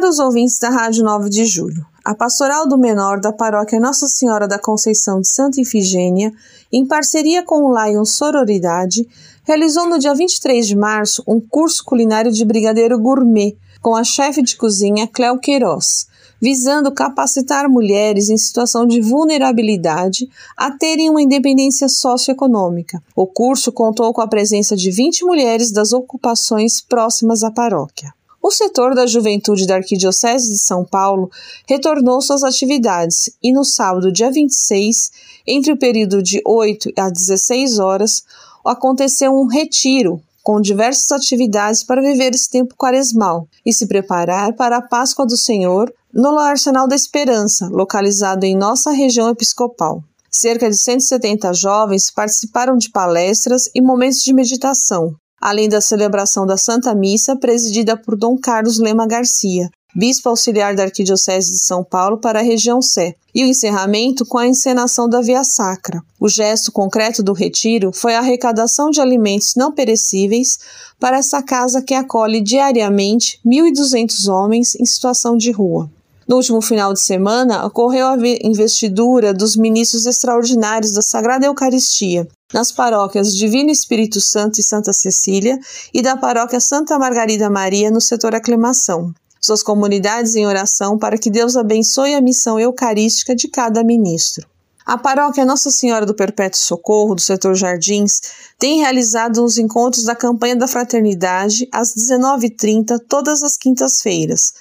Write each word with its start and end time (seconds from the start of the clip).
Caros 0.00 0.18
ouvintes 0.18 0.58
da 0.58 0.70
Rádio 0.70 1.04
9 1.04 1.28
de 1.28 1.44
Julho, 1.44 1.84
a 2.02 2.14
Pastoral 2.14 2.66
do 2.66 2.78
Menor 2.78 3.20
da 3.20 3.34
Paróquia 3.34 3.78
Nossa 3.78 4.08
Senhora 4.08 4.48
da 4.48 4.58
Conceição 4.58 5.20
de 5.20 5.28
Santa 5.28 5.60
Ifigênia, 5.60 6.32
em 6.72 6.86
parceria 6.86 7.44
com 7.44 7.64
o 7.64 7.78
Lion 7.78 8.06
Sororidade, 8.06 9.06
realizou 9.44 9.86
no 9.86 9.98
dia 9.98 10.14
23 10.14 10.66
de 10.66 10.74
março 10.74 11.22
um 11.28 11.38
curso 11.38 11.84
culinário 11.84 12.32
de 12.32 12.42
brigadeiro 12.46 12.98
gourmet 12.98 13.54
com 13.82 13.94
a 13.94 14.02
chefe 14.02 14.40
de 14.40 14.56
cozinha 14.56 15.06
Cléo 15.06 15.38
Queiroz, 15.38 16.06
visando 16.40 16.90
capacitar 16.90 17.68
mulheres 17.68 18.30
em 18.30 18.38
situação 18.38 18.86
de 18.86 19.02
vulnerabilidade 19.02 20.30
a 20.56 20.70
terem 20.70 21.10
uma 21.10 21.20
independência 21.20 21.90
socioeconômica. 21.90 23.02
O 23.14 23.26
curso 23.26 23.70
contou 23.70 24.14
com 24.14 24.22
a 24.22 24.28
presença 24.28 24.74
de 24.74 24.90
20 24.90 25.26
mulheres 25.26 25.70
das 25.70 25.92
ocupações 25.92 26.80
próximas 26.80 27.44
à 27.44 27.50
paróquia. 27.50 28.14
O 28.42 28.50
setor 28.50 28.94
da 28.94 29.06
juventude 29.06 29.66
da 29.66 29.76
Arquidiocese 29.76 30.50
de 30.50 30.58
São 30.58 30.82
Paulo 30.82 31.30
retornou 31.68 32.22
suas 32.22 32.42
atividades 32.42 33.30
e 33.42 33.52
no 33.52 33.64
sábado, 33.64 34.10
dia 34.10 34.30
26, 34.30 35.10
entre 35.46 35.72
o 35.72 35.78
período 35.78 36.22
de 36.22 36.40
8 36.46 36.90
a 36.98 37.10
16 37.10 37.78
horas, 37.78 38.22
aconteceu 38.64 39.32
um 39.32 39.46
retiro 39.46 40.22
com 40.42 40.58
diversas 40.58 41.12
atividades 41.12 41.84
para 41.84 42.00
viver 42.00 42.34
esse 42.34 42.48
tempo 42.48 42.74
quaresmal 42.74 43.46
e 43.64 43.74
se 43.74 43.86
preparar 43.86 44.54
para 44.54 44.78
a 44.78 44.82
Páscoa 44.82 45.26
do 45.26 45.36
Senhor 45.36 45.92
no 46.12 46.38
Arsenal 46.38 46.88
da 46.88 46.96
Esperança, 46.96 47.68
localizado 47.68 48.46
em 48.46 48.56
nossa 48.56 48.90
região 48.90 49.28
episcopal. 49.28 50.02
Cerca 50.30 50.70
de 50.70 50.80
170 50.80 51.52
jovens 51.52 52.10
participaram 52.10 52.76
de 52.76 52.90
palestras 52.90 53.68
e 53.74 53.82
momentos 53.82 54.22
de 54.22 54.32
meditação, 54.32 55.14
além 55.40 55.68
da 55.68 55.80
celebração 55.80 56.44
da 56.44 56.56
Santa 56.56 56.94
Missa, 56.94 57.34
presidida 57.34 57.96
por 57.96 58.16
Dom 58.16 58.36
Carlos 58.36 58.78
Lema 58.78 59.06
Garcia, 59.06 59.70
bispo 59.94 60.28
auxiliar 60.28 60.74
da 60.74 60.84
Arquidiocese 60.84 61.52
de 61.52 61.64
São 61.64 61.82
Paulo 61.82 62.18
para 62.18 62.40
a 62.40 62.42
região 62.42 62.82
Sé, 62.82 63.14
e 63.34 63.44
o 63.44 63.46
encerramento 63.46 64.26
com 64.26 64.38
a 64.38 64.46
encenação 64.46 65.08
da 65.08 65.20
Via 65.20 65.44
Sacra. 65.44 66.02
O 66.18 66.28
gesto 66.28 66.70
concreto 66.72 67.22
do 67.22 67.32
retiro 67.32 67.92
foi 67.92 68.14
a 68.14 68.18
arrecadação 68.18 68.90
de 68.90 69.00
alimentos 69.00 69.54
não 69.56 69.72
perecíveis 69.72 70.58
para 70.98 71.18
essa 71.18 71.42
casa 71.42 71.80
que 71.80 71.94
acolhe 71.94 72.40
diariamente 72.40 73.40
1.200 73.46 74.28
homens 74.28 74.74
em 74.74 74.84
situação 74.84 75.36
de 75.36 75.50
rua. 75.50 75.90
No 76.30 76.36
último 76.36 76.62
final 76.62 76.92
de 76.92 77.00
semana, 77.00 77.66
ocorreu 77.66 78.06
a 78.06 78.16
investidura 78.44 79.34
dos 79.34 79.56
ministros 79.56 80.06
extraordinários 80.06 80.92
da 80.92 81.02
Sagrada 81.02 81.44
Eucaristia, 81.46 82.24
nas 82.54 82.70
paróquias 82.70 83.34
Divino 83.34 83.68
Espírito 83.68 84.20
Santo 84.20 84.60
e 84.60 84.62
Santa 84.62 84.92
Cecília 84.92 85.58
e 85.92 86.00
da 86.00 86.16
paróquia 86.16 86.60
Santa 86.60 86.96
Margarida 87.00 87.50
Maria 87.50 87.90
no 87.90 88.00
setor 88.00 88.32
Aclimação. 88.32 89.12
Suas 89.40 89.60
comunidades 89.60 90.36
em 90.36 90.46
oração 90.46 90.96
para 90.96 91.18
que 91.18 91.32
Deus 91.32 91.56
abençoe 91.56 92.14
a 92.14 92.20
missão 92.20 92.60
eucarística 92.60 93.34
de 93.34 93.48
cada 93.48 93.82
ministro. 93.82 94.46
A 94.86 94.96
paróquia 94.96 95.44
Nossa 95.44 95.68
Senhora 95.68 96.06
do 96.06 96.14
Perpétuo 96.14 96.60
Socorro, 96.60 97.16
do 97.16 97.20
setor 97.20 97.56
Jardins, 97.56 98.20
tem 98.56 98.78
realizado 98.78 99.44
os 99.44 99.58
encontros 99.58 100.04
da 100.04 100.14
campanha 100.14 100.54
da 100.54 100.68
Fraternidade 100.68 101.68
às 101.72 101.92
19h30, 101.92 103.00
todas 103.08 103.42
as 103.42 103.56
quintas-feiras, 103.56 104.52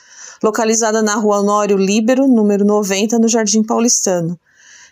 localizada 0.44 1.02
na 1.02 1.16
rua 1.16 1.40
Honório 1.40 1.78
Líbero, 1.78 2.28
número 2.28 2.66
90, 2.66 3.20
no 3.20 3.28
Jardim 3.28 3.64
Paulistano 3.64 4.40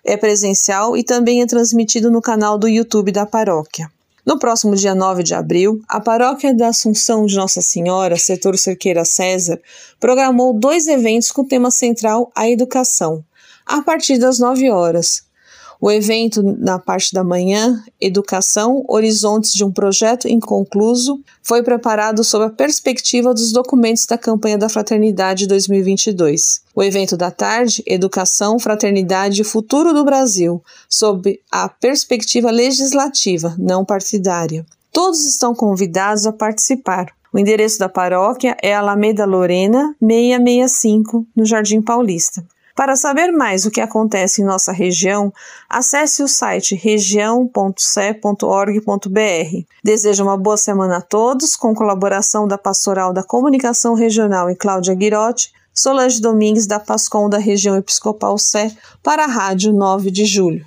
é 0.08 0.16
presencial 0.16 0.96
e 0.96 1.04
também 1.04 1.42
é 1.42 1.46
transmitido 1.46 2.10
no 2.10 2.22
canal 2.22 2.58
do 2.58 2.68
YouTube 2.68 3.12
da 3.12 3.26
paróquia. 3.26 3.92
No 4.26 4.40
próximo 4.40 4.74
dia 4.74 4.96
9 4.96 5.22
de 5.22 5.34
abril, 5.34 5.82
a 5.88 6.00
Paróquia 6.00 6.54
da 6.54 6.70
Assunção 6.70 7.26
de 7.26 7.36
Nossa 7.36 7.62
Senhora, 7.62 8.18
setor 8.18 8.58
Cerqueira 8.58 9.04
César, 9.04 9.60
programou 10.00 10.54
dois 10.54 10.88
eventos 10.88 11.30
com 11.32 11.46
tema 11.46 11.72
central 11.72 12.32
a 12.36 12.50
educação, 12.50 13.24
a 13.66 13.82
partir 13.82 14.18
das 14.18 14.40
9 14.40 14.70
horas, 14.70 15.24
o 15.80 15.92
evento, 15.92 16.42
na 16.42 16.80
parte 16.80 17.14
da 17.14 17.24
manhã, 17.24 17.84
Educação, 18.02 18.84
Horizontes 18.88 19.54
de 19.54 19.64
um 19.64 19.72
Projeto 19.72 20.28
Inconcluso, 20.28 21.22
foi 21.44 21.62
preparado 21.62 22.24
sob 22.24 22.46
a 22.46 22.50
perspectiva 22.50 23.34
dos 23.34 23.52
documentos 23.52 24.06
da 24.06 24.18
campanha 24.18 24.58
da 24.58 24.70
Fraternidade 24.70 25.46
2022. 25.46 26.62
O 26.76 26.84
evento 26.84 27.16
da 27.16 27.30
tarde, 27.30 27.84
Educação, 27.86 28.58
Fraternidade 28.58 29.42
e 29.42 29.46
Futuro 29.46 29.94
do 29.94 30.04
Brasil, 30.04 30.64
sob 30.90 31.40
a 31.52 31.70
perspectiva 31.70 32.50
legislativa, 32.50 33.56
não 33.60 33.86
partidária. 33.86 34.66
Todos 34.92 35.26
estão 35.26 35.54
convidados 35.54 36.26
a 36.26 36.34
participar. 36.34 37.08
O 37.32 37.38
endereço 37.38 37.78
da 37.78 37.88
paróquia 37.88 38.58
é 38.64 38.74
Alameda 38.74 39.26
Lorena, 39.26 39.96
665, 40.00 41.28
no 41.36 41.46
Jardim 41.46 41.82
Paulista. 41.84 42.44
Para 42.78 42.96
saber 42.96 43.32
mais 43.32 43.66
o 43.66 43.72
que 43.72 43.82
acontece 43.82 44.44
em 44.44 44.46
nossa 44.46 44.72
região, 44.72 45.34
acesse 45.68 46.22
o 46.22 46.28
site 46.28 46.76
região.ce.org.br. 46.76 49.66
Desejo 49.84 50.24
uma 50.24 50.38
boa 50.38 50.58
semana 50.58 50.98
a 50.98 51.02
todos, 51.02 51.56
com 51.56 51.74
colaboração 51.74 52.48
da 52.48 52.56
Pastoral 52.56 53.12
da 53.12 53.24
Comunicação 53.24 53.96
Regional 53.96 54.48
e 54.52 54.56
Cláudia 54.56 54.94
Guirotti, 54.94 55.52
Solange 55.74 56.22
Domingues 56.22 56.68
da 56.68 56.80
Pascom 56.80 57.28
da 57.28 57.40
região 57.40 57.76
Episcopal 57.76 58.38
Sé, 58.38 58.72
para 59.02 59.24
a 59.24 59.28
Rádio 59.28 59.74
9 59.74 60.12
de 60.12 60.26
Julho. 60.26 60.64